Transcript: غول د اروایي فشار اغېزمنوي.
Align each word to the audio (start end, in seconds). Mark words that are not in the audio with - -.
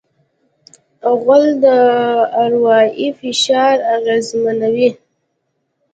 غول 1.19 1.45
د 1.63 1.65
اروایي 2.45 3.09
فشار 3.19 3.75
اغېزمنوي. 3.97 4.89